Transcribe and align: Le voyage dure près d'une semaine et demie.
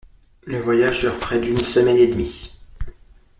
Le 0.47 0.59
voyage 0.59 1.01
dure 1.01 1.19
près 1.19 1.39
d'une 1.39 1.55
semaine 1.59 1.97
et 1.97 2.07
demie. 2.07 2.59